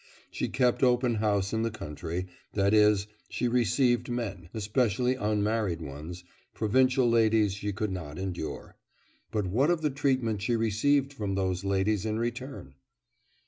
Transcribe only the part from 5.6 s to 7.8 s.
ones; provincial ladies she